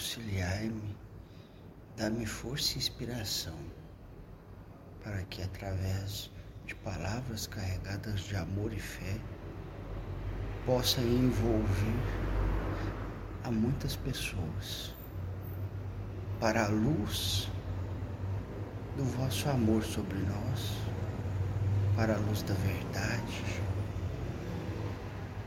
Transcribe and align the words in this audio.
auxiliai-me, 0.00 0.96
dá-me 1.94 2.24
força 2.24 2.72
e 2.72 2.78
inspiração, 2.78 3.58
para 5.04 5.22
que 5.24 5.42
através 5.42 6.30
de 6.64 6.74
palavras 6.76 7.46
carregadas 7.46 8.20
de 8.20 8.34
amor 8.34 8.72
e 8.72 8.80
fé 8.80 9.18
possa 10.64 11.02
envolver 11.02 12.00
a 13.44 13.50
muitas 13.50 13.94
pessoas 13.94 14.94
para 16.40 16.64
a 16.64 16.68
luz 16.68 17.50
do 18.96 19.04
vosso 19.04 19.50
amor 19.50 19.82
sobre 19.82 20.18
nós, 20.20 20.78
para 21.94 22.14
a 22.14 22.18
luz 22.18 22.40
da 22.44 22.54
verdade 22.54 23.44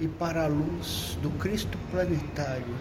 e 0.03 0.07
para 0.09 0.43
a 0.43 0.47
luz 0.47 1.17
do 1.21 1.29
Cristo 1.39 1.77
planetário 1.89 2.75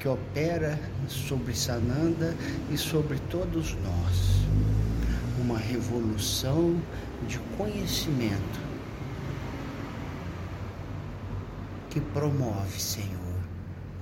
que 0.00 0.08
opera 0.08 0.80
sobre 1.06 1.54
Sananda 1.54 2.34
e 2.70 2.78
sobre 2.78 3.18
todos 3.28 3.74
nós. 3.74 4.40
Uma 5.38 5.58
revolução 5.58 6.80
de 7.28 7.38
conhecimento 7.58 8.60
que 11.90 12.00
promove, 12.00 12.80
Senhor, 12.80 13.36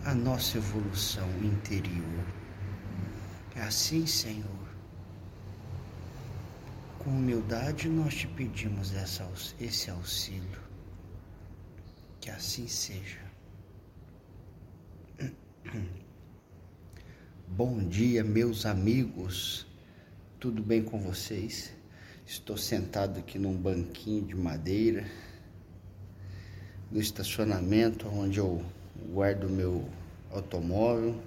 a 0.04 0.14
nossa 0.14 0.58
evolução 0.58 1.28
interior. 1.42 2.24
É 3.56 3.62
assim, 3.62 4.06
Senhor. 4.06 4.46
Com 7.00 7.10
humildade 7.10 7.88
nós 7.88 8.14
te 8.14 8.28
pedimos 8.28 8.94
essa, 8.94 9.28
esse 9.60 9.90
auxílio. 9.90 10.69
Que 12.20 12.30
assim 12.30 12.68
seja. 12.68 13.18
Bom 17.48 17.78
dia, 17.88 18.22
meus 18.22 18.66
amigos. 18.66 19.66
Tudo 20.38 20.62
bem 20.62 20.82
com 20.82 21.00
vocês? 21.00 21.72
Estou 22.26 22.56
sentado 22.58 23.18
aqui 23.18 23.38
num 23.38 23.56
banquinho 23.56 24.26
de 24.26 24.34
madeira 24.34 25.06
no 26.90 27.00
estacionamento 27.00 28.08
onde 28.08 28.38
eu 28.38 28.62
guardo 29.12 29.48
meu 29.48 29.88
automóvel. 30.30 31.18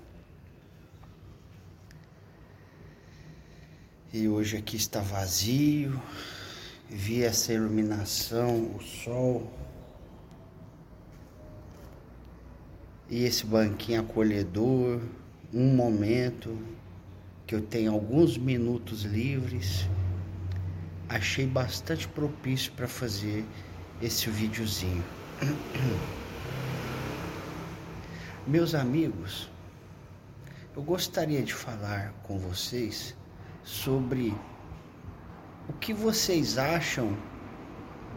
E 4.13 4.27
hoje 4.27 4.57
aqui 4.57 4.75
está 4.75 4.99
vazio. 4.99 5.99
Vi 6.87 7.23
essa 7.23 7.51
iluminação, 7.51 8.75
o 8.75 8.81
sol. 8.83 9.51
E 13.13 13.25
esse 13.25 13.45
banquinho 13.45 14.01
acolhedor, 14.01 14.99
um 15.53 15.75
momento 15.75 16.57
que 17.45 17.53
eu 17.53 17.61
tenho 17.61 17.93
alguns 17.93 18.39
minutos 18.39 19.03
livres, 19.03 19.87
achei 21.07 21.45
bastante 21.45 22.07
propício 22.07 22.71
para 22.71 22.87
fazer 22.87 23.45
esse 24.01 24.31
videozinho. 24.31 25.03
Meus 28.47 28.73
amigos, 28.73 29.47
eu 30.75 30.81
gostaria 30.81 31.43
de 31.43 31.53
falar 31.53 32.15
com 32.23 32.39
vocês 32.39 33.15
sobre 33.63 34.33
o 35.69 35.73
que 35.73 35.93
vocês 35.93 36.57
acham 36.57 37.15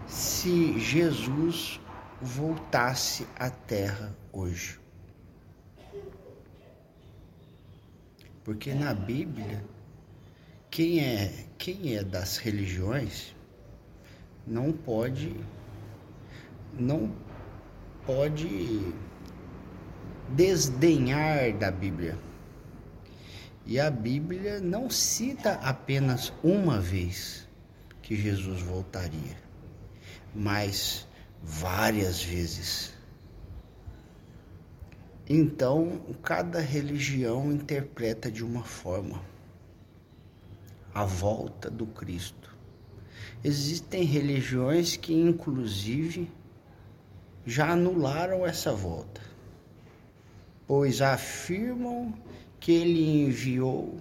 se 0.06 0.78
Jesus 0.78 1.78
voltasse 2.22 3.26
à 3.38 3.50
Terra 3.50 4.16
hoje. 4.32 4.85
Porque 8.46 8.72
na 8.72 8.94
Bíblia, 8.94 9.60
quem 10.70 11.00
é, 11.00 11.46
quem 11.58 11.96
é 11.96 12.04
das 12.04 12.36
religiões 12.36 13.34
não 14.46 14.70
pode 14.72 15.34
não 16.78 17.12
pode 18.06 18.94
desdenhar 20.28 21.58
da 21.58 21.72
Bíblia. 21.72 22.16
E 23.66 23.80
a 23.80 23.90
Bíblia 23.90 24.60
não 24.60 24.88
cita 24.88 25.54
apenas 25.54 26.32
uma 26.44 26.80
vez 26.80 27.48
que 28.00 28.14
Jesus 28.14 28.62
voltaria, 28.62 29.36
mas 30.32 31.08
várias 31.42 32.22
vezes. 32.22 32.95
Então, 35.28 36.00
cada 36.22 36.60
religião 36.60 37.50
interpreta 37.50 38.30
de 38.30 38.44
uma 38.44 38.62
forma 38.62 39.20
a 40.94 41.04
volta 41.04 41.68
do 41.68 41.84
Cristo. 41.84 42.56
Existem 43.42 44.04
religiões 44.04 44.96
que, 44.96 45.12
inclusive, 45.12 46.30
já 47.44 47.72
anularam 47.72 48.46
essa 48.46 48.72
volta, 48.72 49.20
pois 50.64 51.02
afirmam 51.02 52.14
que 52.60 52.70
ele 52.70 53.24
enviou 53.24 53.98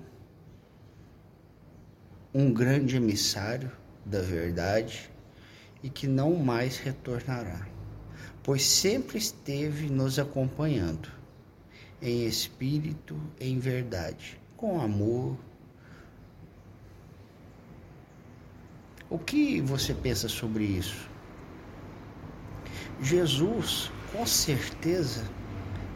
um 2.32 2.54
grande 2.54 2.98
emissário 2.98 3.72
da 4.06 4.22
verdade 4.22 5.10
e 5.82 5.90
que 5.90 6.06
não 6.06 6.36
mais 6.36 6.78
retornará 6.78 7.75
pois 8.46 8.64
sempre 8.64 9.18
esteve 9.18 9.90
nos 9.90 10.20
acompanhando, 10.20 11.10
em 12.00 12.28
espírito, 12.28 13.20
em 13.40 13.58
verdade, 13.58 14.40
com 14.56 14.80
amor. 14.80 15.36
O 19.10 19.18
que 19.18 19.60
você 19.62 19.96
pensa 19.96 20.30
sobre 20.30 20.64
isso? 20.64 21.10
Jesus, 23.02 23.92
com 24.12 24.28
certeza, 24.28 25.26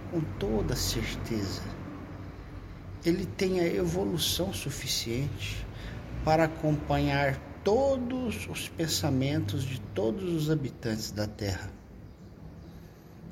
com 0.09 0.19
toda 0.39 0.75
certeza, 0.75 1.61
ele 3.05 3.27
tem 3.27 3.59
a 3.59 3.67
evolução 3.67 4.51
suficiente 4.51 5.63
para 6.25 6.45
acompanhar 6.45 7.39
todos 7.63 8.47
os 8.49 8.67
pensamentos 8.69 9.63
de 9.63 9.79
todos 9.93 10.33
os 10.33 10.49
habitantes 10.49 11.11
da 11.11 11.27
Terra. 11.27 11.78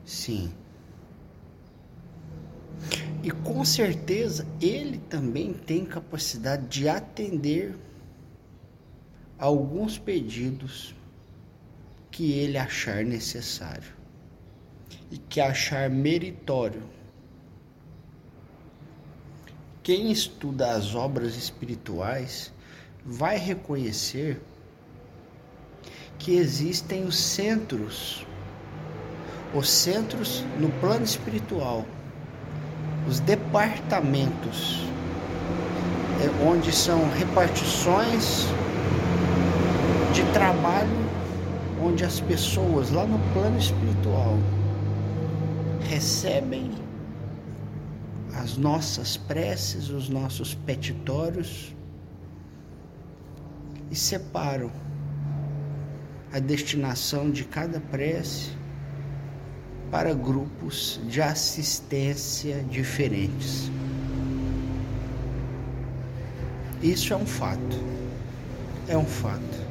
Sim. 0.08 0.54
E 3.22 3.30
com 3.30 3.66
certeza 3.66 4.48
ele 4.62 5.00
também 5.00 5.52
tem 5.52 5.84
capacidade 5.84 6.66
de 6.68 6.88
atender 6.88 7.76
alguns 9.38 9.98
pedidos 9.98 10.96
que 12.10 12.32
ele 12.32 12.58
achar 12.58 13.04
necessário 13.04 13.92
e 15.12 15.18
que 15.18 15.42
achar 15.42 15.90
meritório. 15.90 16.84
Quem 19.84 20.10
estuda 20.10 20.72
as 20.72 20.96
obras 20.96 21.36
espirituais 21.36 22.54
vai 23.06 23.38
reconhecer 23.38 24.42
que 26.18 26.38
existem 26.38 27.04
os 27.04 27.18
centros 27.18 28.26
os 29.58 29.70
centros 29.72 30.46
no 30.60 30.70
plano 30.80 31.04
espiritual, 31.04 31.84
os 33.08 33.20
departamentos, 33.20 34.86
é 36.24 36.46
onde 36.46 36.72
são 36.72 37.10
repartições 37.10 38.46
de 40.14 40.24
trabalho, 40.32 40.90
onde 41.82 42.06
as 42.06 42.20
pessoas 42.20 42.92
lá 42.92 43.06
no 43.06 43.18
plano 43.34 43.58
espiritual 43.58 44.38
recebem 45.90 46.72
as 48.36 48.58
nossas 48.58 49.18
preces, 49.18 49.90
os 49.90 50.08
nossos 50.08 50.54
petitórios 50.54 51.76
e 53.90 53.96
separam 53.96 54.70
a 56.32 56.38
destinação 56.38 57.32
de 57.32 57.44
cada 57.44 57.80
prece 57.80 58.57
para 59.90 60.14
grupos 60.14 61.00
de 61.08 61.22
assistência 61.22 62.64
diferentes. 62.70 63.72
Isso 66.82 67.14
é 67.14 67.18
um 67.18 67.26
fato. 67.26 67.78
É 68.88 68.98
um 68.98 69.06
fato. 69.06 69.68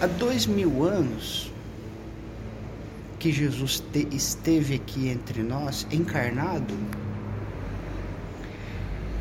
Há 0.00 0.06
dois 0.06 0.46
mil 0.46 0.84
anos 0.84 1.52
que 3.18 3.32
Jesus 3.32 3.82
esteve 4.12 4.76
aqui 4.76 5.08
entre 5.08 5.42
nós, 5.42 5.86
encarnado, 5.90 6.74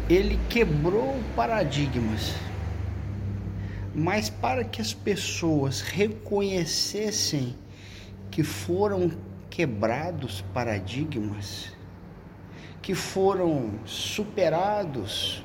ele 0.09 0.39
quebrou 0.49 1.19
paradigmas 1.35 2.33
mas 3.99 4.29
para 4.29 4.63
que 4.63 4.79
as 4.79 4.93
pessoas 4.93 5.81
reconhecessem 5.81 7.55
que 8.29 8.43
foram 8.43 9.09
quebrados 9.49 10.45
paradigmas, 10.53 11.71
que 12.79 12.93
foram 12.93 13.71
superados 13.85 15.43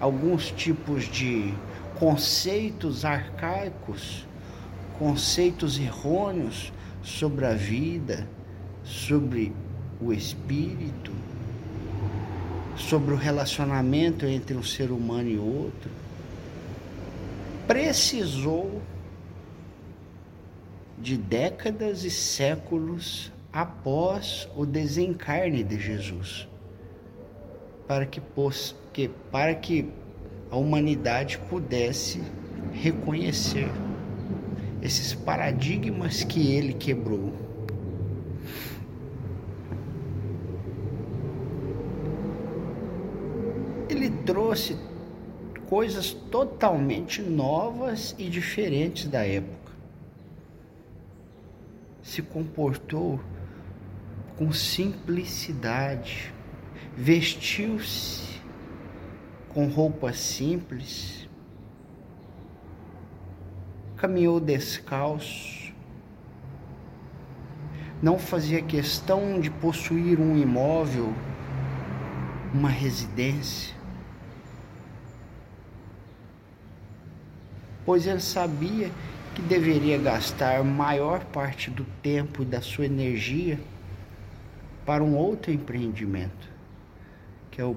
alguns 0.00 0.50
tipos 0.50 1.04
de 1.04 1.54
conceitos 1.96 3.04
arcaicos, 3.04 4.26
conceitos 4.98 5.78
errôneos 5.78 6.72
sobre 7.04 7.46
a 7.46 7.54
vida, 7.54 8.26
sobre 8.82 9.52
o 10.00 10.12
espírito, 10.12 11.12
sobre 12.76 13.14
o 13.14 13.16
relacionamento 13.16 14.26
entre 14.26 14.56
um 14.56 14.62
ser 14.64 14.90
humano 14.90 15.28
e 15.28 15.38
outro, 15.38 15.88
precisou 17.70 18.82
de 20.98 21.16
décadas 21.16 22.02
e 22.02 22.10
séculos 22.10 23.30
após 23.52 24.48
o 24.56 24.66
desencarne 24.66 25.62
de 25.62 25.78
Jesus, 25.78 26.48
para 27.86 28.06
que, 28.06 28.20
que, 28.92 29.08
para 29.30 29.54
que 29.54 29.88
a 30.50 30.56
humanidade 30.56 31.38
pudesse 31.48 32.20
reconhecer 32.72 33.70
esses 34.82 35.14
paradigmas 35.14 36.24
que 36.24 36.52
ele 36.52 36.72
quebrou. 36.72 37.32
Ele 43.88 44.10
trouxe 44.26 44.76
coisas 45.70 46.12
totalmente 46.12 47.22
novas 47.22 48.12
e 48.18 48.28
diferentes 48.28 49.06
da 49.06 49.24
época. 49.24 49.70
Se 52.02 52.20
comportou 52.20 53.20
com 54.36 54.52
simplicidade, 54.52 56.34
vestiu-se 56.96 58.40
com 59.50 59.68
roupas 59.68 60.18
simples, 60.18 61.28
caminhou 63.96 64.40
descalço, 64.40 65.72
não 68.02 68.18
fazia 68.18 68.60
questão 68.60 69.38
de 69.38 69.50
possuir 69.52 70.18
um 70.18 70.36
imóvel, 70.36 71.14
uma 72.52 72.70
residência, 72.70 73.79
pois 77.90 78.06
ele 78.06 78.20
sabia 78.20 78.88
que 79.34 79.42
deveria 79.42 79.98
gastar 79.98 80.62
maior 80.62 81.24
parte 81.24 81.72
do 81.72 81.84
tempo 82.00 82.42
e 82.42 82.44
da 82.44 82.60
sua 82.60 82.86
energia 82.86 83.58
para 84.86 85.02
um 85.02 85.16
outro 85.16 85.50
empreendimento, 85.50 86.48
que 87.50 87.60
é 87.60 87.64
o 87.64 87.76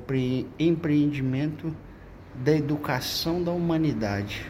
empreendimento 0.59 1.75
da 2.35 2.51
educação 2.55 3.43
da 3.43 3.49
humanidade 3.49 4.45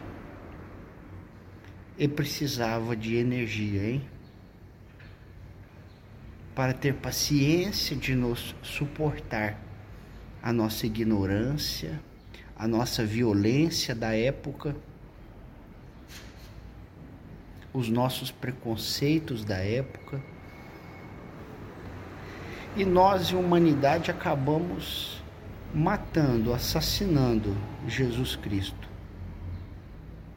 e 1.97 2.09
precisava 2.09 2.93
de 2.93 3.15
energia, 3.15 3.89
hein? 3.89 4.01
Para 6.53 6.73
ter 6.73 6.95
paciência 6.95 7.95
de 7.95 8.13
nos 8.15 8.53
suportar 8.61 9.57
a 10.41 10.51
nossa 10.51 10.85
ignorância, 10.85 12.01
a 12.53 12.67
nossa 12.67 13.05
violência 13.05 13.95
da 13.95 14.13
época, 14.13 14.75
os 17.73 17.89
nossos 17.89 18.31
preconceitos 18.31 19.43
da 19.43 19.57
época. 19.57 20.21
E 22.75 22.85
nós, 22.85 23.27
e 23.27 23.35
humanidade, 23.35 24.11
acabamos 24.11 25.21
matando, 25.73 26.53
assassinando 26.53 27.55
Jesus 27.87 28.35
Cristo 28.35 28.93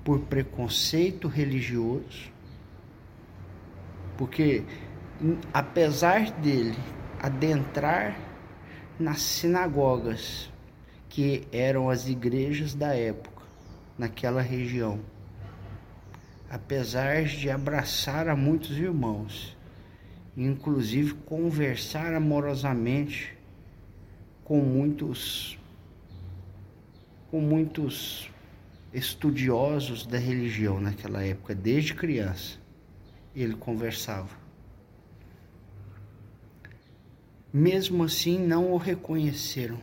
por 0.03 0.21
preconceito 0.21 1.27
religioso, 1.27 2.31
porque 4.17 4.63
apesar 5.53 6.31
dele 6.31 6.79
adentrar 7.21 8.17
nas 9.01 9.21
sinagogas, 9.21 10.51
que 11.09 11.47
eram 11.51 11.91
as 11.91 12.09
igrejas 12.09 12.75
da 12.75 12.95
época, 12.95 13.43
naquela 13.99 14.41
região, 14.41 15.01
apesar 16.51 17.25
de 17.25 17.51
abraçar 17.51 18.29
a 18.29 18.37
muitos 18.37 18.77
irmãos, 18.77 19.57
inclusive 20.37 21.15
conversar 21.15 22.15
amorosamente 22.15 23.37
com 24.45 24.61
muitos 24.61 25.59
com 27.31 27.41
muitos 27.41 28.31
estudiosos 28.95 30.07
da 30.07 30.17
religião 30.17 30.81
naquela 30.81 31.23
época, 31.23 31.55
desde 31.55 31.93
criança. 31.93 32.59
Ele 33.35 33.55
conversava. 33.55 34.31
Mesmo 37.53 38.05
assim, 38.05 38.39
não 38.39 38.73
o 38.73 38.77
reconheceram. 38.77 39.81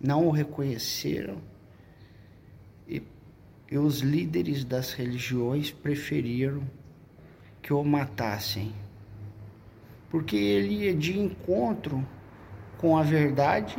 Não 0.00 0.26
o 0.26 0.30
reconheceram. 0.30 1.40
E, 3.74 3.76
os 3.76 4.02
líderes 4.02 4.64
das 4.64 4.92
religiões 4.92 5.72
preferiram 5.72 6.62
que 7.60 7.72
o 7.72 7.82
matassem. 7.82 8.72
Porque 10.08 10.36
ele 10.36 10.84
ia 10.84 10.94
de 10.94 11.18
encontro 11.18 12.06
com 12.78 12.96
a 12.96 13.02
verdade 13.02 13.76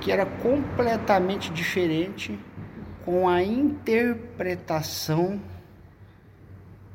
que 0.00 0.12
era 0.12 0.24
completamente 0.24 1.52
diferente 1.52 2.38
com 3.04 3.28
a 3.28 3.42
interpretação 3.42 5.42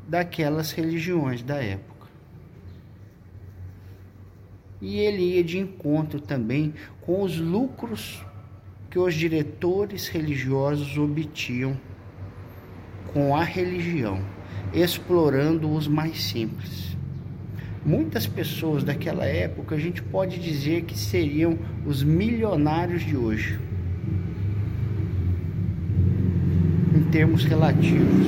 daquelas 0.08 0.72
religiões 0.72 1.44
da 1.44 1.62
época. 1.62 2.08
E 4.80 4.98
ele 4.98 5.36
ia 5.36 5.44
de 5.44 5.60
encontro 5.60 6.22
também 6.22 6.74
com 7.02 7.22
os 7.22 7.38
lucros 7.38 8.24
que 8.90 8.98
os 8.98 9.14
diretores 9.14 10.08
religiosos 10.08 10.98
obtinham 10.98 11.78
com 13.14 13.36
a 13.36 13.44
religião, 13.44 14.20
explorando 14.74 15.72
os 15.72 15.88
mais 15.88 16.24
simples. 16.24 16.98
Muitas 17.86 18.26
pessoas 18.26 18.84
daquela 18.84 19.26
época 19.26 19.76
a 19.76 19.80
gente 19.80 20.02
pode 20.02 20.40
dizer 20.40 20.84
que 20.84 20.98
seriam 20.98 21.58
os 21.86 22.04
milionários 22.04 23.04
de 23.04 23.16
hoje, 23.16 23.60
em 26.96 27.04
termos 27.12 27.44
relativos, 27.44 28.28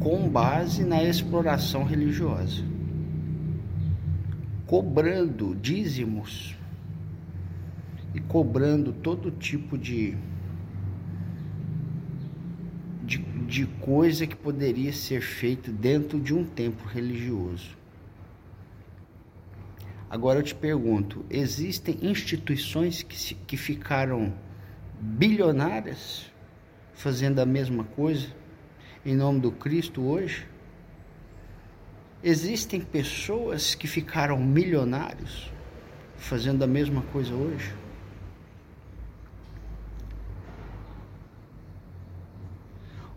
com 0.00 0.28
base 0.28 0.82
na 0.82 1.04
exploração 1.04 1.84
religiosa, 1.84 2.64
cobrando 4.66 5.54
dízimos 5.54 6.55
e 8.16 8.20
cobrando 8.20 8.94
todo 8.94 9.30
tipo 9.30 9.76
de 9.76 10.16
de, 13.02 13.18
de 13.18 13.66
coisa 13.66 14.26
que 14.26 14.34
poderia 14.34 14.92
ser 14.92 15.20
feito 15.20 15.70
dentro 15.70 16.18
de 16.18 16.34
um 16.34 16.44
templo 16.44 16.88
religioso. 16.88 17.76
Agora 20.08 20.38
eu 20.38 20.42
te 20.42 20.54
pergunto: 20.54 21.24
existem 21.28 21.98
instituições 22.00 23.02
que, 23.02 23.16
se, 23.16 23.34
que 23.34 23.56
ficaram 23.56 24.34
bilionárias 24.98 26.32
fazendo 26.94 27.38
a 27.38 27.46
mesma 27.46 27.84
coisa 27.84 28.28
em 29.04 29.14
nome 29.14 29.40
do 29.40 29.52
Cristo 29.52 30.02
hoje? 30.02 30.48
Existem 32.24 32.80
pessoas 32.80 33.74
que 33.74 33.86
ficaram 33.86 34.38
milionários 34.38 35.52
fazendo 36.16 36.64
a 36.64 36.66
mesma 36.66 37.02
coisa 37.02 37.34
hoje? 37.34 37.85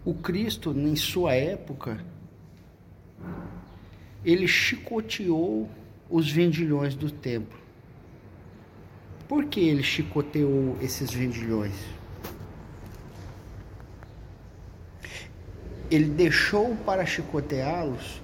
O 0.10 0.14
Cristo, 0.16 0.72
em 0.72 0.96
sua 0.96 1.36
época, 1.36 2.04
ele 4.26 4.48
chicoteou 4.48 5.70
os 6.10 6.32
vendilhões 6.32 6.96
do 6.96 7.12
templo. 7.12 7.60
Por 9.28 9.46
que 9.46 9.60
ele 9.60 9.84
chicoteou 9.84 10.76
esses 10.82 11.12
vendilhões? 11.12 11.76
Ele 15.92 16.10
deixou 16.10 16.76
para 16.78 17.06
chicoteá-los 17.06 18.20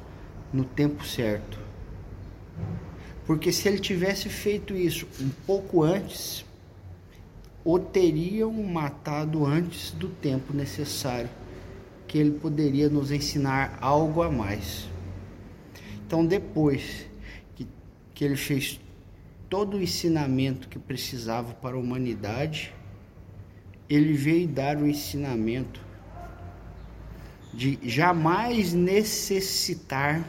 no 0.51 0.65
tempo 0.65 1.05
certo. 1.05 1.59
Porque 3.27 3.51
se 3.51 3.67
ele 3.67 3.77
tivesse 3.77 4.27
feito 4.27 4.75
isso 4.75 5.07
um 5.21 5.29
pouco 5.45 5.83
antes, 5.83 6.43
o 7.63 7.77
teriam 7.77 8.51
matado 8.51 9.45
antes 9.45 9.91
do 9.91 10.09
tempo 10.09 10.51
necessário 10.51 11.29
que 12.15 12.19
ele 12.19 12.31
poderia 12.31 12.87
nos 12.87 13.11
ensinar 13.11 13.77
algo 13.81 14.23
a 14.23 14.31
mais. 14.31 14.87
Então, 16.07 16.25
depois 16.25 17.05
que, 17.53 17.67
que 18.13 18.23
ele 18.23 18.37
fez 18.37 18.79
todo 19.49 19.75
o 19.75 19.81
ensinamento 19.81 20.69
que 20.69 20.79
precisava 20.79 21.53
para 21.55 21.75
a 21.75 21.77
humanidade, 21.77 22.73
ele 23.89 24.13
veio 24.13 24.47
dar 24.47 24.77
o 24.77 24.87
ensinamento 24.87 25.81
de 27.53 27.77
jamais 27.83 28.71
necessitar 28.71 30.23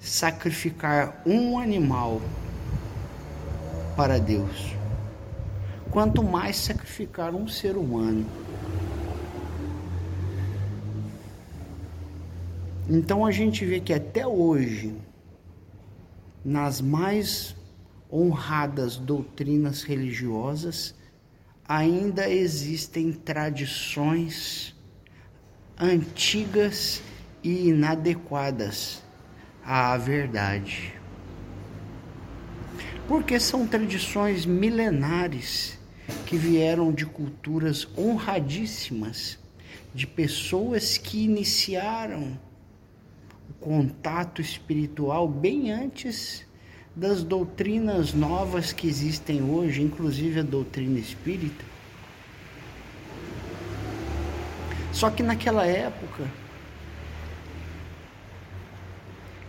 sacrificar 0.00 1.22
um 1.24 1.60
animal 1.60 2.20
para 3.96 4.18
Deus, 4.18 4.74
quanto 5.92 6.24
mais 6.24 6.56
sacrificar 6.56 7.36
um 7.36 7.46
ser 7.46 7.76
humano. 7.76 8.26
Então 12.88 13.26
a 13.26 13.32
gente 13.32 13.64
vê 13.64 13.80
que 13.80 13.92
até 13.92 14.24
hoje, 14.24 14.94
nas 16.44 16.80
mais 16.80 17.56
honradas 18.10 18.96
doutrinas 18.96 19.82
religiosas, 19.82 20.94
ainda 21.66 22.30
existem 22.30 23.12
tradições 23.12 24.72
antigas 25.76 27.02
e 27.42 27.70
inadequadas 27.70 29.02
à 29.64 29.96
verdade. 29.96 30.94
Porque 33.08 33.40
são 33.40 33.66
tradições 33.66 34.46
milenares 34.46 35.76
que 36.24 36.36
vieram 36.36 36.92
de 36.92 37.04
culturas 37.04 37.88
honradíssimas, 37.98 39.40
de 39.92 40.06
pessoas 40.06 40.96
que 40.96 41.24
iniciaram 41.24 42.38
contato 43.60 44.40
espiritual 44.40 45.28
bem 45.28 45.70
antes 45.70 46.46
das 46.94 47.22
doutrinas 47.22 48.14
novas 48.14 48.72
que 48.72 48.88
existem 48.88 49.42
hoje, 49.42 49.82
inclusive 49.82 50.40
a 50.40 50.42
doutrina 50.42 50.98
espírita. 50.98 51.64
Só 54.92 55.10
que 55.10 55.22
naquela 55.22 55.66
época, 55.66 56.26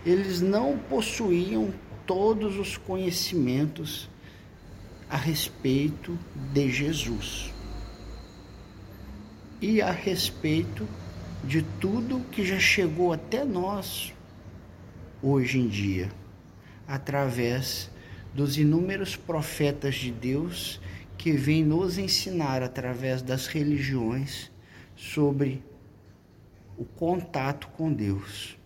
eles 0.04 0.42
não 0.42 0.76
possuíam 0.76 1.72
todos 2.06 2.58
os 2.58 2.76
conhecimentos 2.76 4.08
a 5.08 5.16
respeito 5.16 6.18
de 6.52 6.70
Jesus 6.70 7.52
e 9.60 9.80
a 9.80 9.90
respeito 9.90 10.86
de 11.44 11.62
tudo 11.62 12.24
que 12.30 12.44
já 12.44 12.58
chegou 12.58 13.12
até 13.12 13.44
nós 13.44 14.12
hoje 15.22 15.58
em 15.58 15.68
dia 15.68 16.10
através 16.86 17.90
dos 18.34 18.56
inúmeros 18.56 19.16
profetas 19.16 19.96
de 19.96 20.10
Deus 20.10 20.80
que 21.18 21.32
vêm 21.32 21.64
nos 21.64 21.98
ensinar 21.98 22.62
através 22.62 23.20
das 23.20 23.46
religiões 23.46 24.50
sobre 24.96 25.62
o 26.76 26.84
contato 26.84 27.68
com 27.68 27.92
Deus. 27.92 28.56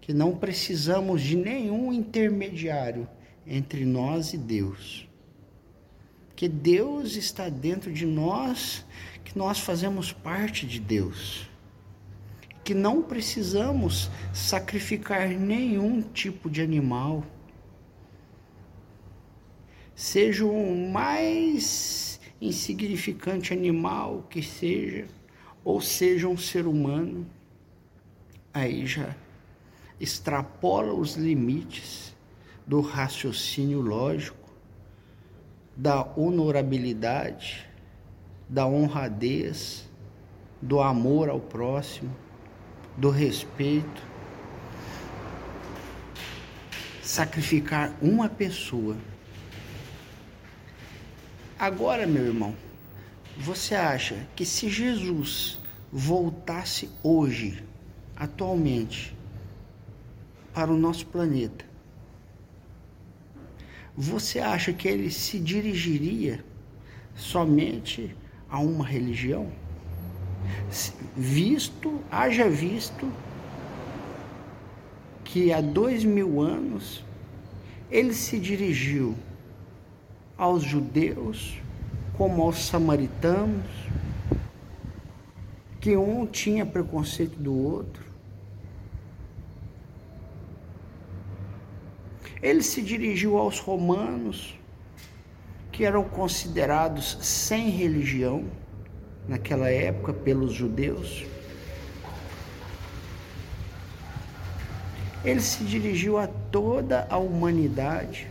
Que 0.00 0.12
não 0.12 0.36
precisamos 0.36 1.22
de 1.22 1.36
nenhum 1.36 1.92
intermediário 1.92 3.08
entre 3.46 3.84
nós 3.84 4.34
e 4.34 4.38
Deus. 4.38 5.08
Que 6.42 6.48
Deus 6.48 7.14
está 7.14 7.48
dentro 7.48 7.92
de 7.92 8.04
nós, 8.04 8.84
que 9.22 9.38
nós 9.38 9.60
fazemos 9.60 10.10
parte 10.12 10.66
de 10.66 10.80
Deus 10.80 11.48
que 12.64 12.74
não 12.74 13.00
precisamos 13.00 14.10
sacrificar 14.34 15.28
nenhum 15.28 16.02
tipo 16.02 16.50
de 16.50 16.60
animal, 16.60 17.24
seja 19.94 20.44
o 20.44 20.90
mais 20.90 22.18
insignificante 22.40 23.52
animal 23.52 24.26
que 24.28 24.42
seja, 24.42 25.06
ou 25.62 25.80
seja 25.80 26.26
um 26.26 26.36
ser 26.36 26.66
humano, 26.66 27.24
aí 28.52 28.84
já 28.84 29.14
extrapola 30.00 30.92
os 30.92 31.14
limites 31.14 32.12
do 32.66 32.80
raciocínio 32.80 33.80
lógico, 33.80 34.41
da 35.76 36.06
honorabilidade, 36.16 37.66
da 38.48 38.66
honradez, 38.66 39.88
do 40.60 40.80
amor 40.80 41.28
ao 41.28 41.40
próximo 41.40 42.14
do 42.96 43.10
respeito, 43.10 44.02
sacrificar 47.02 47.96
uma 48.00 48.28
pessoa. 48.28 48.96
Agora, 51.58 52.06
meu 52.06 52.26
irmão, 52.26 52.54
você 53.38 53.74
acha 53.74 54.26
que 54.36 54.44
se 54.44 54.68
Jesus 54.68 55.58
voltasse 55.90 56.90
hoje, 57.02 57.64
atualmente, 58.16 59.16
para 60.52 60.70
o 60.70 60.76
nosso 60.76 61.06
planeta, 61.06 61.64
você 63.96 64.38
acha 64.38 64.72
que 64.72 64.88
ele 64.88 65.10
se 65.10 65.38
dirigiria 65.38 66.44
somente 67.14 68.16
a 68.48 68.58
uma 68.58 68.86
religião? 68.86 69.50
visto, 71.16 72.00
haja 72.10 72.48
visto 72.48 73.10
que 75.24 75.52
há 75.52 75.60
dois 75.60 76.04
mil 76.04 76.40
anos 76.40 77.04
ele 77.90 78.14
se 78.14 78.38
dirigiu 78.38 79.14
aos 80.36 80.62
judeus 80.62 81.58
como 82.16 82.42
aos 82.42 82.66
samaritanos, 82.66 83.66
que 85.80 85.96
um 85.96 86.26
tinha 86.26 86.64
preconceito 86.64 87.36
do 87.38 87.54
outro. 87.54 88.11
Ele 92.42 92.62
se 92.62 92.82
dirigiu 92.82 93.38
aos 93.38 93.60
romanos, 93.60 94.58
que 95.70 95.84
eram 95.84 96.02
considerados 96.02 97.16
sem 97.20 97.70
religião 97.70 98.44
naquela 99.28 99.70
época 99.70 100.12
pelos 100.12 100.52
judeus. 100.52 101.24
Ele 105.24 105.40
se 105.40 105.62
dirigiu 105.62 106.18
a 106.18 106.26
toda 106.26 107.06
a 107.08 107.16
humanidade. 107.16 108.28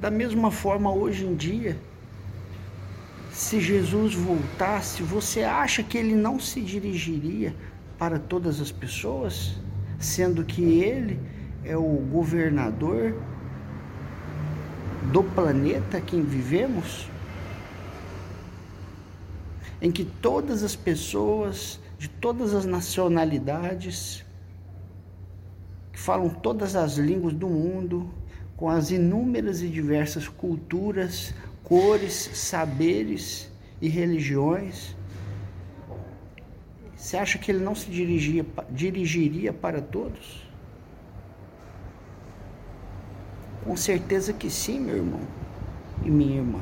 Da 0.00 0.10
mesma 0.10 0.50
forma, 0.50 0.92
hoje 0.92 1.24
em 1.24 1.34
dia, 1.36 1.78
se 3.36 3.60
Jesus 3.60 4.14
voltasse, 4.14 5.02
você 5.02 5.42
acha 5.42 5.82
que 5.82 5.98
ele 5.98 6.14
não 6.14 6.40
se 6.40 6.58
dirigiria 6.58 7.54
para 7.98 8.18
todas 8.18 8.62
as 8.62 8.72
pessoas, 8.72 9.58
sendo 9.98 10.42
que 10.42 10.62
ele 10.80 11.20
é 11.62 11.76
o 11.76 11.98
governador 12.10 13.14
do 15.12 15.22
planeta 15.22 16.00
que 16.00 16.18
vivemos, 16.18 17.10
em 19.82 19.92
que 19.92 20.06
todas 20.06 20.62
as 20.62 20.74
pessoas 20.74 21.78
de 21.98 22.08
todas 22.08 22.54
as 22.54 22.64
nacionalidades, 22.64 24.24
que 25.92 26.00
falam 26.00 26.30
todas 26.30 26.74
as 26.74 26.96
línguas 26.96 27.34
do 27.34 27.48
mundo, 27.48 28.08
com 28.56 28.70
as 28.70 28.90
inúmeras 28.90 29.60
e 29.60 29.68
diversas 29.68 30.26
culturas, 30.26 31.34
cores, 31.66 32.30
saberes 32.32 33.50
e 33.82 33.88
religiões, 33.88 34.94
você 36.96 37.16
acha 37.16 37.38
que 37.38 37.50
ele 37.50 37.58
não 37.58 37.74
se 37.74 37.90
dirigia, 37.90 38.46
dirigiria 38.70 39.52
para 39.52 39.82
todos? 39.82 40.46
Com 43.64 43.76
certeza 43.76 44.32
que 44.32 44.48
sim, 44.48 44.78
meu 44.78 44.96
irmão 44.96 45.20
e 46.04 46.10
minha 46.10 46.36
irmã. 46.36 46.60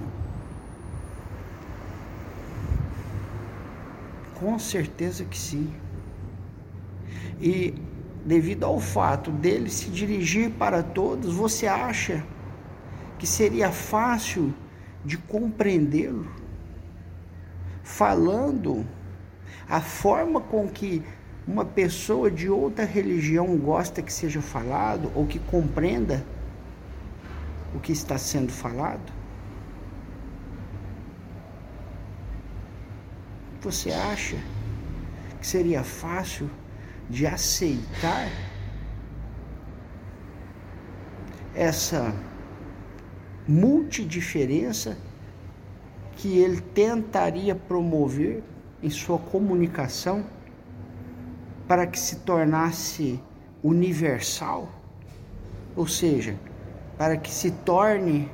Com 4.41 4.59
certeza 4.59 5.23
que 5.27 5.39
sim. 5.39 5.71
E 7.39 7.75
devido 8.25 8.65
ao 8.65 8.81
fato 8.81 9.31
dele 9.31 9.69
se 9.69 9.91
dirigir 9.91 10.51
para 10.53 10.83
todos, 10.83 11.35
você 11.35 11.67
acha 11.67 12.25
que 13.19 13.27
seria 13.27 13.71
fácil 13.71 14.55
de 15.05 15.19
compreendê-lo, 15.19 16.27
falando 17.83 18.87
a 19.69 19.81
forma 19.81 20.41
com 20.41 20.69
que 20.69 21.03
uma 21.47 21.65
pessoa 21.65 22.31
de 22.31 22.49
outra 22.49 22.85
religião 22.85 23.57
gosta 23.59 24.01
que 24.01 24.13
seja 24.13 24.41
falado 24.41 25.13
ou 25.15 25.27
que 25.27 25.39
compreenda 25.39 26.25
o 27.75 27.81
que 27.81 27.93
está 27.93 28.17
sendo 28.17 28.51
falado? 28.51 29.13
Você 33.61 33.91
acha 33.91 34.37
que 35.41 35.47
seria 35.47 35.83
fácil 35.83 36.51
de 37.09 37.27
aceitar 37.27 38.29
essa 41.55 42.15
multidiferença 43.47 44.97
que 46.17 46.39
ele 46.39 46.61
tentaria 46.61 47.55
promover 47.55 48.43
em 48.83 48.91
sua 48.91 49.19
comunicação 49.19 50.25
para 51.67 51.87
que 51.87 51.99
se 51.99 52.17
tornasse 52.17 53.21
universal, 53.63 54.69
ou 55.75 55.87
seja, 55.87 56.39
para 56.97 57.17
que 57.17 57.31
se 57.31 57.51
torne 57.51 58.31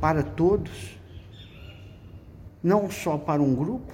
para 0.00 0.22
todos, 0.22 0.98
não 2.62 2.90
só 2.90 3.16
para 3.18 3.42
um 3.42 3.54
grupo. 3.54 3.92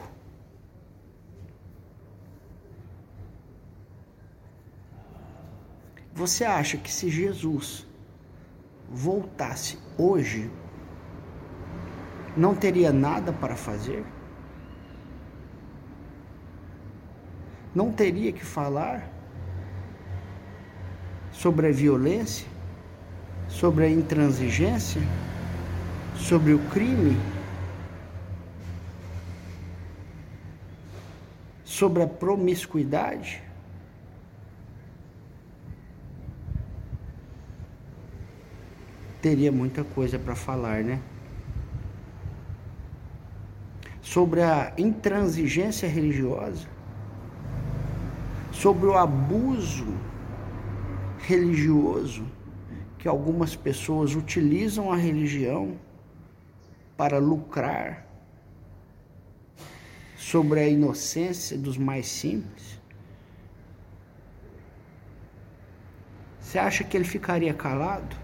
Você 6.15 6.45
acha 6.45 6.77
que 6.77 6.93
se 6.93 7.11
Jesus 7.11 7.85
voltasse 8.91 9.79
hoje, 9.97 10.51
não 12.37 12.55
teria 12.55 12.93
nada 12.93 13.33
para 13.33 13.55
fazer? 13.55 14.05
Não 17.75 17.93
teria 17.93 18.33
que 18.33 18.45
falar 18.45 19.09
sobre 21.33 21.69
a 21.69 21.73
violência, 21.73 22.47
sobre 23.49 23.85
a 23.85 23.91
intransigência, 23.91 25.03
sobre 26.17 26.55
o 26.55 26.59
crime, 26.71 27.17
sobre 31.65 32.03
a 32.03 32.07
promiscuidade? 32.07 33.44
Teria 39.25 39.51
muita 39.51 39.83
coisa 39.83 40.19
para 40.19 40.35
falar, 40.35 40.85
né? 40.85 41.01
Sobre 44.03 44.43
a 44.43 44.75
intransigência 44.77 45.89
religiosa, 45.89 46.69
sobre 48.53 48.85
o 48.85 48.95
abuso 48.95 49.87
religioso 51.21 52.27
que 52.99 53.09
algumas 53.09 53.57
pessoas 53.57 54.15
utilizam 54.15 54.93
a 54.93 54.97
religião 54.97 55.79
para 56.95 57.17
lucrar, 57.17 58.07
sobre 60.19 60.61
a 60.61 60.69
inocência 60.69 61.57
dos 61.57 61.79
mais 61.79 62.07
simples. 62.09 62.79
Você 66.39 66.59
acha 66.59 66.85
que 66.85 66.95
ele 66.95 67.07
ficaria 67.07 67.55
calado? 67.55 68.24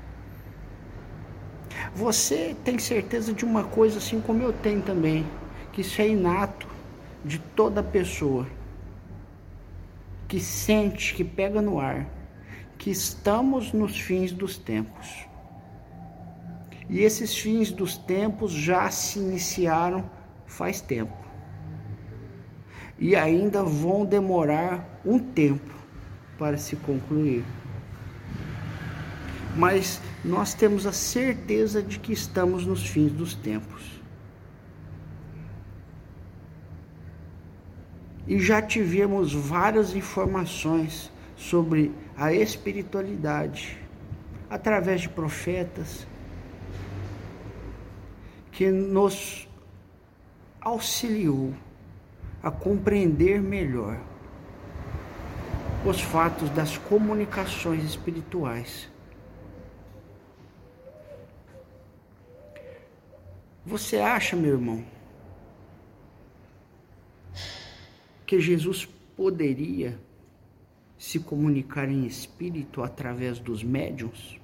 Você 1.94 2.56
tem 2.64 2.78
certeza 2.78 3.32
de 3.32 3.44
uma 3.44 3.64
coisa 3.64 3.98
assim 3.98 4.20
como 4.20 4.42
eu 4.42 4.52
tenho 4.52 4.80
também, 4.82 5.26
que 5.72 5.80
isso 5.80 6.00
é 6.00 6.08
inato 6.08 6.68
de 7.24 7.38
toda 7.38 7.82
pessoa 7.82 8.46
que 10.28 10.38
sente, 10.38 11.14
que 11.14 11.24
pega 11.24 11.60
no 11.60 11.80
ar, 11.80 12.06
que 12.78 12.90
estamos 12.90 13.72
nos 13.72 13.98
fins 13.98 14.30
dos 14.30 14.56
tempos. 14.56 15.26
E 16.88 17.00
esses 17.00 17.36
fins 17.36 17.72
dos 17.72 17.96
tempos 17.96 18.52
já 18.52 18.88
se 18.90 19.18
iniciaram 19.18 20.08
faz 20.46 20.80
tempo. 20.80 21.16
E 22.98 23.16
ainda 23.16 23.62
vão 23.62 24.04
demorar 24.04 25.00
um 25.04 25.18
tempo 25.18 25.74
para 26.38 26.56
se 26.58 26.76
concluir. 26.76 27.44
Mas 29.56 30.00
nós 30.24 30.54
temos 30.54 30.86
a 30.86 30.92
certeza 30.92 31.82
de 31.82 31.98
que 31.98 32.12
estamos 32.12 32.66
nos 32.66 32.86
fins 32.86 33.12
dos 33.12 33.34
tempos. 33.34 34.00
e 38.30 38.38
já 38.38 38.62
tivemos 38.62 39.32
várias 39.32 39.94
informações 39.94 41.10
sobre 41.36 41.92
a 42.16 42.32
espiritualidade 42.32 43.78
através 44.48 45.00
de 45.00 45.08
profetas 45.08 46.06
que 48.52 48.70
nos 48.70 49.48
auxiliou 50.60 51.54
a 52.42 52.50
compreender 52.50 53.40
melhor 53.40 53.98
os 55.84 56.00
fatos 56.00 56.50
das 56.50 56.76
comunicações 56.76 57.82
espirituais. 57.82 58.89
Você 63.70 63.98
acha, 63.98 64.34
meu 64.34 64.54
irmão, 64.54 64.84
que 68.26 68.40
Jesus 68.40 68.84
poderia 69.16 69.96
se 70.98 71.20
comunicar 71.20 71.88
em 71.88 72.04
espírito 72.04 72.82
através 72.82 73.38
dos 73.38 73.62
médiums? 73.62 74.40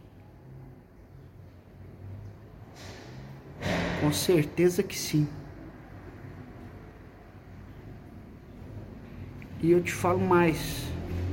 Com 4.01 4.13
certeza 4.13 4.81
que 4.81 4.97
sim. 4.97 5.27
E 9.61 9.73
eu 9.73 9.83
te 9.83 9.93
falo 9.93 10.21
mais, 10.21 10.85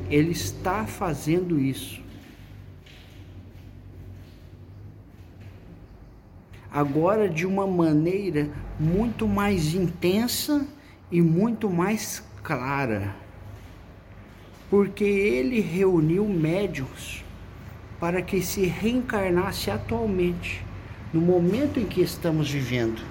ele 0.10 0.32
está 0.32 0.88
fazendo 0.88 1.60
isso. 1.60 2.03
Agora 6.74 7.30
de 7.30 7.46
uma 7.46 7.68
maneira 7.68 8.50
muito 8.80 9.28
mais 9.28 9.76
intensa 9.76 10.66
e 11.12 11.22
muito 11.22 11.70
mais 11.70 12.24
clara, 12.42 13.16
porque 14.72 15.04
ele 15.04 15.62
reuniu 15.62 16.28
médios 16.28 17.24
para 18.00 18.24
que 18.24 18.42
se 18.42 18.66
reencarnasse 18.66 19.70
atualmente, 19.70 20.66
no 21.14 21.22
momento 21.22 21.80
em 21.80 21.86
que 21.86 22.02
estamos 22.02 22.50
vivendo. 22.50 23.04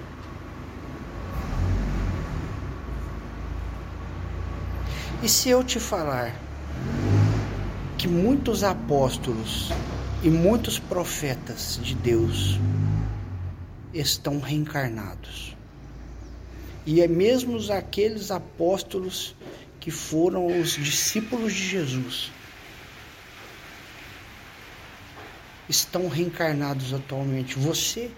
E 5.23 5.29
se 5.29 5.49
eu 5.49 5.63
te 5.63 5.79
falar 5.79 6.35
que 7.97 8.09
muitos 8.09 8.61
apóstolos 8.61 9.71
e 10.21 10.29
muitos 10.29 10.77
profetas 10.77 11.79
de 11.81 11.95
Deus 11.95 12.59
estão 13.93 14.39
reencarnados? 14.39 15.55
E 16.85 17.01
é 17.01 17.07
mesmo 17.07 17.57
aqueles 17.71 18.31
apóstolos 18.31 19.35
que 19.79 19.91
foram 19.91 20.59
os 20.59 20.71
discípulos 20.71 21.53
de 21.53 21.67
Jesus 21.67 22.31
estão 25.67 26.07
reencarnados 26.07 26.93
atualmente. 26.93 27.57
Você 27.57 28.11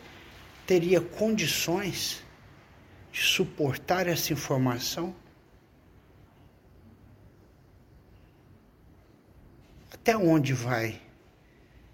teria 0.65 0.99
condições 0.99 2.23
de 3.11 3.21
suportar 3.21 4.07
essa 4.07 4.33
informação? 4.33 5.15
Até 9.91 10.17
onde 10.17 10.53
vai 10.53 11.01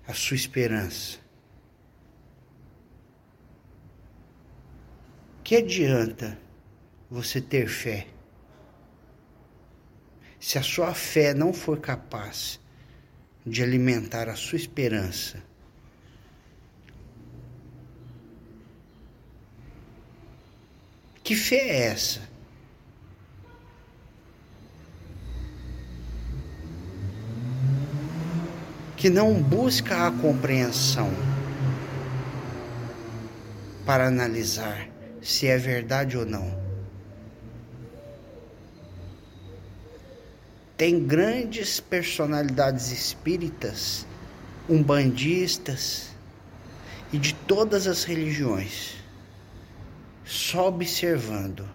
a 0.08 0.14
sua 0.14 0.36
esperança? 0.36 1.21
Que 5.52 5.58
adianta? 5.58 6.38
você 7.10 7.42
ter 7.42 7.68
fé. 7.68 8.08
Se 10.40 10.58
a 10.58 10.64
sua 10.64 10.94
fé 10.94 11.34
não 11.34 11.52
for 11.52 11.78
capaz 11.82 12.58
de 13.46 13.62
alimentar 13.62 14.30
a 14.30 14.36
sua 14.38 14.56
esperança, 14.56 15.44
que 21.22 21.36
fé 21.36 21.58
é 21.58 21.82
essa? 21.88 22.22
Que 28.96 29.10
não 29.10 29.44
busca 29.44 30.08
a 30.08 30.12
compreensão 30.14 31.12
para 33.86 34.08
analisar 34.08 34.91
se 35.22 35.48
é 35.48 35.58
verdade 35.58 36.18
ou 36.18 36.26
não. 36.26 36.72
tem 40.82 41.06
grandes 41.06 41.80
personalidades 41.80 42.92
espíritas, 42.92 44.04
umbandistas 44.68 46.10
e 47.14 47.20
de 47.20 47.36
todas 47.36 47.86
as 47.86 48.04
religiões, 48.04 48.96
só 50.26 50.70
observando 50.70 51.70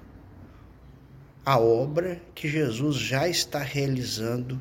a 1.45 1.57
obra 1.57 2.21
que 2.35 2.49
Jesus 2.49 2.97
já 2.97 3.29
está 3.29 3.61
realizando 3.61 4.61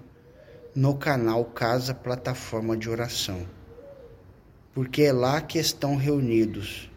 no 0.76 0.94
canal 0.94 1.44
Casa 1.46 1.96
Plataforma 1.96 2.78
de 2.78 2.88
Oração. 2.88 3.48
Porque 4.76 5.02
é 5.02 5.12
lá 5.12 5.42
que 5.42 5.58
estão 5.58 5.96
reunidos 5.96 6.88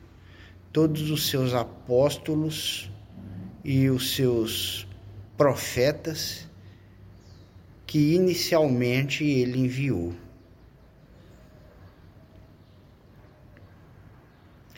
todos 0.78 1.10
os 1.10 1.28
seus 1.28 1.54
apóstolos 1.54 2.88
e 3.64 3.90
os 3.90 4.14
seus 4.14 4.86
profetas 5.36 6.48
que 7.84 8.14
inicialmente 8.14 9.24
ele 9.24 9.58
enviou. 9.58 10.14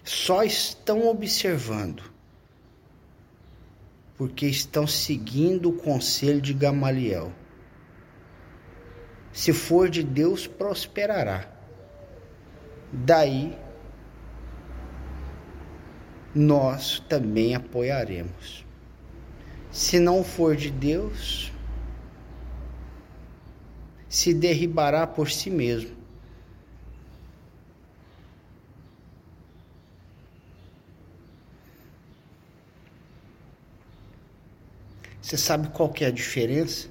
Só 0.03 0.43
estão 0.43 1.07
observando, 1.07 2.03
porque 4.17 4.47
estão 4.47 4.87
seguindo 4.87 5.69
o 5.69 5.77
conselho 5.77 6.41
de 6.41 6.55
Gamaliel. 6.55 7.31
Se 9.35 9.53
for 9.53 9.91
de 9.91 10.03
Deus, 10.03 10.47
prosperará. 10.47 11.47
Daí, 12.91 13.55
nós 16.35 17.01
também 17.09 17.55
apoiaremos. 17.55 18.65
Se 19.71 19.99
não 19.99 20.25
for 20.25 20.57
de 20.57 20.71
Deus, 20.71 21.53
se 24.09 24.35
derribará 24.35 25.07
por 25.07 25.31
si 25.31 25.51
mesmo. 25.51 26.01
Você 35.23 35.37
sabe 35.37 35.69
qual 35.69 35.89
que 35.89 36.05
é 36.05 36.09
a 36.09 36.11
diferença 36.11 36.89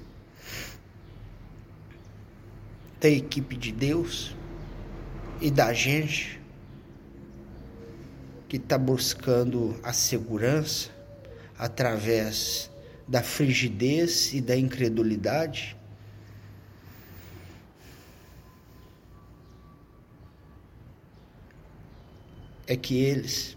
da 2.98 3.08
equipe 3.08 3.54
de 3.54 3.70
Deus 3.70 4.34
e 5.42 5.50
da 5.50 5.74
gente 5.74 6.39
que 8.50 8.56
está 8.56 8.76
buscando 8.76 9.78
a 9.80 9.92
segurança 9.92 10.90
através 11.56 12.68
da 13.06 13.22
frigidez 13.22 14.34
e 14.34 14.40
da 14.40 14.56
incredulidade? 14.56 15.76
é 22.66 22.76
que 22.76 22.94
eles 22.96 23.56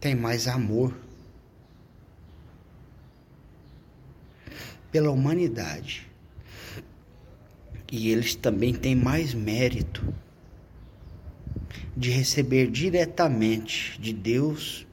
têm 0.00 0.16
mais 0.16 0.48
amor 0.48 0.92
pela 4.90 5.12
humanidade. 5.12 6.10
E 7.90 8.10
eles 8.10 8.34
também 8.34 8.74
têm 8.74 8.96
mais 8.96 9.32
mérito 9.32 10.12
de 11.96 12.10
receber 12.10 12.70
diretamente 12.70 13.98
de 14.00 14.12
Deus, 14.12 14.86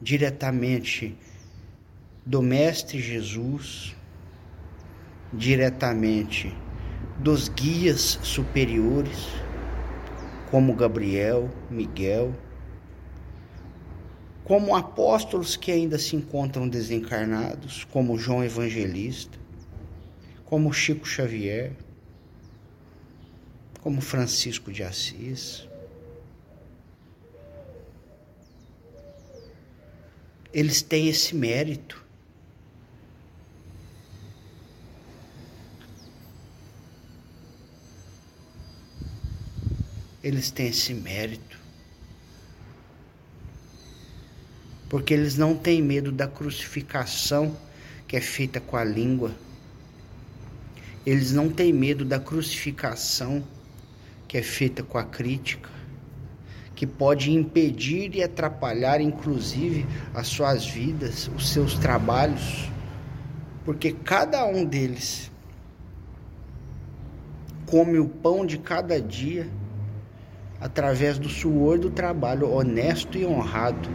diretamente 0.00 1.16
do 2.24 2.40
Mestre 2.40 3.00
Jesus, 3.00 3.96
diretamente 5.32 6.54
dos 7.18 7.48
guias 7.48 8.18
superiores 8.22 9.26
como 10.50 10.74
Gabriel, 10.74 11.50
Miguel, 11.70 12.34
como 14.44 14.74
apóstolos 14.74 15.56
que 15.56 15.70
ainda 15.70 15.98
se 15.98 16.16
encontram 16.16 16.66
desencarnados, 16.68 17.84
como 17.84 18.16
João 18.16 18.42
Evangelista, 18.42 19.38
como 20.46 20.72
Chico 20.72 21.06
Xavier, 21.06 21.72
como 23.88 24.02
Francisco 24.02 24.70
de 24.70 24.82
Assis. 24.82 25.66
Eles 30.52 30.82
têm 30.82 31.08
esse 31.08 31.34
mérito 31.34 32.04
eles 40.22 40.50
têm 40.50 40.68
esse 40.68 40.92
mérito. 40.92 41.58
Porque 44.90 45.14
eles 45.14 45.38
não 45.38 45.56
têm 45.56 45.80
medo 45.80 46.12
da 46.12 46.28
crucificação 46.28 47.56
que 48.06 48.18
é 48.18 48.20
feita 48.20 48.60
com 48.60 48.76
a 48.76 48.84
língua. 48.84 49.34
Eles 51.06 51.32
não 51.32 51.48
têm 51.48 51.72
medo 51.72 52.04
da 52.04 52.20
crucificação 52.20 53.42
que 54.28 54.36
é 54.36 54.42
feita 54.42 54.82
com 54.82 54.98
a 54.98 55.04
crítica, 55.04 55.70
que 56.74 56.86
pode 56.86 57.32
impedir 57.32 58.14
e 58.14 58.22
atrapalhar, 58.22 59.00
inclusive, 59.00 59.86
as 60.14 60.28
suas 60.28 60.66
vidas, 60.66 61.30
os 61.34 61.48
seus 61.48 61.78
trabalhos, 61.78 62.70
porque 63.64 63.90
cada 63.90 64.46
um 64.46 64.64
deles 64.64 65.30
come 67.66 67.98
o 67.98 68.06
pão 68.06 68.44
de 68.44 68.58
cada 68.58 69.00
dia 69.00 69.48
através 70.60 71.18
do 71.18 71.28
suor 71.28 71.78
do 71.78 71.90
trabalho 71.90 72.50
honesto 72.50 73.16
e 73.16 73.24
honrado. 73.24 73.88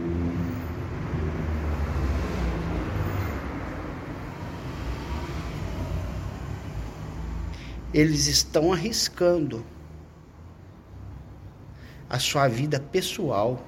Eles 7.92 8.26
estão 8.26 8.72
arriscando 8.72 9.64
a 12.14 12.18
sua 12.20 12.46
vida 12.46 12.78
pessoal. 12.78 13.60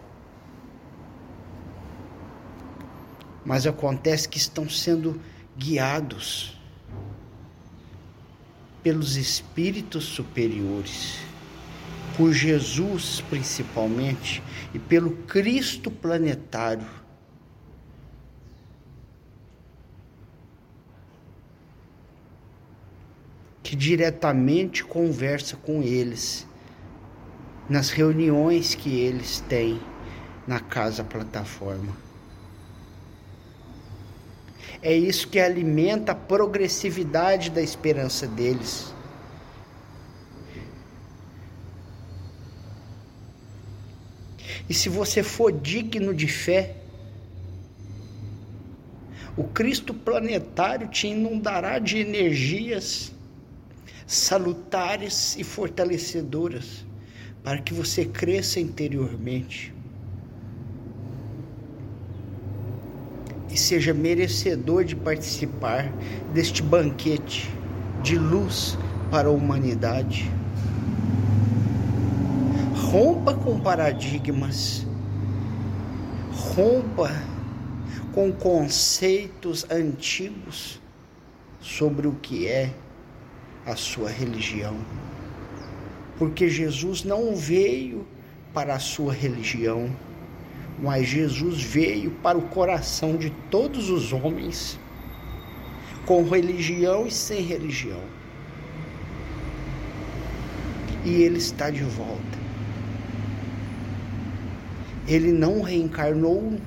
Mas 3.45 3.67
acontece 3.67 4.29
que 4.29 4.39
estão 4.39 4.71
sendo 4.71 5.21
guiados 5.57 6.57
pelos 8.85 9.17
espíritos 9.17 10.05
superiores 10.05 11.19
por 12.17 12.33
Jesus 12.33 13.21
principalmente 13.29 14.41
e 14.73 14.79
pelo 14.79 15.11
Cristo 15.25 15.91
planetário. 15.91 16.87
Que 23.61 23.75
diretamente 23.75 24.85
conversa 24.85 25.57
com 25.57 25.83
eles 25.83 26.47
nas 27.69 27.91
reuniões 27.91 28.75
que 28.75 29.01
eles 29.01 29.41
têm 29.41 29.81
na 30.47 30.61
casa 30.61 31.03
plataforma. 31.03 31.93
É 34.81 34.95
isso 34.95 35.29
que 35.29 35.41
alimenta 35.41 36.13
a 36.13 36.15
progressividade 36.15 37.51
da 37.51 37.61
esperança 37.61 38.27
deles. 38.27 38.95
E 44.69 44.75
se 44.75 44.89
você 44.89 45.23
for 45.23 45.53
digno 45.53 46.15
de 46.15 46.29
fé, 46.29 46.77
o 49.37 49.45
Cristo 49.45 49.93
planetário 49.93 50.89
te 50.89 51.09
inundará 51.09 51.79
de 51.79 51.99
energias 51.99 53.13
salutares 54.07 55.37
e 55.37 55.45
fortalecedoras 55.45 56.85
para 57.47 57.59
que 57.59 57.73
você 57.73 58.05
cresça 58.05 58.59
interiormente 58.59 59.73
e 63.49 63.57
seja 63.57 63.95
merecedor 63.95 64.83
de 64.83 64.97
participar 64.97 65.93
deste 66.35 66.61
banquete 66.61 67.49
de 68.03 68.19
luz 68.19 68.77
para 69.13 69.29
a 69.29 69.31
humanidade 69.31 70.29
rompa 72.91 73.33
com 73.33 73.61
paradigmas, 73.61 74.85
rompa 76.33 77.13
com 78.13 78.33
conceitos 78.33 79.65
antigos 79.71 80.81
sobre 81.61 82.09
o 82.09 82.13
que 82.15 82.49
é 82.49 82.73
a 83.65 83.77
sua 83.77 84.11
religião. 84.11 84.77
Porque 86.19 86.49
Jesus 86.49 87.05
não 87.05 87.37
veio 87.37 88.07
para 88.55 88.75
a 88.75 88.79
sua 88.79 89.13
religião, 89.13 89.91
mas 90.83 91.07
Jesus 91.09 91.63
veio 91.63 92.11
para 92.11 92.39
o 92.39 92.43
coração 92.43 93.17
de 93.17 93.31
todos 93.51 93.91
os 93.91 94.13
homens, 94.13 94.79
com 96.07 96.23
religião 96.29 97.07
e 97.07 97.11
sem 97.11 97.43
religião. 97.43 98.01
E 101.05 101.23
ele 101.23 101.39
está 101.39 101.71
de 101.71 101.83
volta. 101.83 102.39
Ele 105.07 105.33
não 105.33 105.63
reencarnou. 105.63 106.59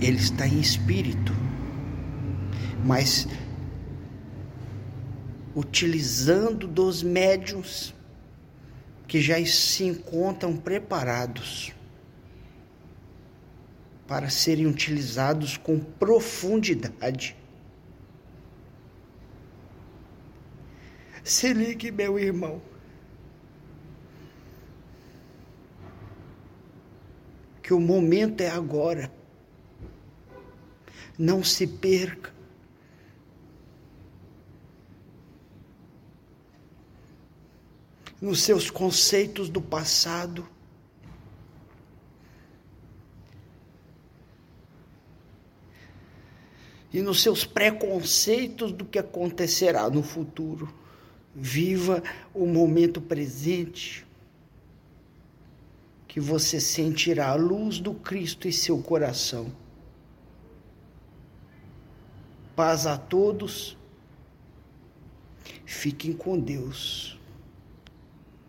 Ele 0.00 0.16
está 0.16 0.46
em 0.46 0.58
espírito, 0.58 1.32
mas 2.84 3.28
utilizando 5.54 6.66
dos 6.66 7.02
médiums 7.02 7.94
que 9.06 9.20
já 9.20 9.44
se 9.44 9.84
encontram 9.84 10.56
preparados 10.56 11.72
para 14.06 14.30
serem 14.30 14.66
utilizados 14.66 15.56
com 15.56 15.78
profundidade. 15.78 17.36
Se 21.22 21.52
ligue, 21.52 21.90
meu 21.90 22.18
irmão. 22.18 22.60
Que 27.62 27.72
o 27.72 27.80
momento 27.80 28.40
é 28.40 28.50
agora. 28.50 29.12
Não 31.18 31.44
se 31.44 31.66
perca. 31.66 32.32
Nos 38.22 38.40
seus 38.42 38.70
conceitos 38.70 39.48
do 39.48 39.60
passado. 39.60 40.48
E 46.92 47.02
nos 47.02 47.20
seus 47.20 47.44
preconceitos 47.44 48.70
do 48.70 48.84
que 48.84 49.00
acontecerá 49.00 49.90
no 49.90 50.04
futuro. 50.04 50.72
Viva 51.34 52.00
o 52.32 52.46
momento 52.46 53.00
presente, 53.00 54.06
que 56.06 56.20
você 56.20 56.60
sentirá 56.60 57.30
a 57.30 57.34
luz 57.34 57.80
do 57.80 57.92
Cristo 57.92 58.46
em 58.46 58.52
seu 58.52 58.80
coração. 58.80 59.50
Paz 62.54 62.86
a 62.86 62.96
todos. 62.96 63.76
Fiquem 65.64 66.12
com 66.12 66.38
Deus. 66.38 67.18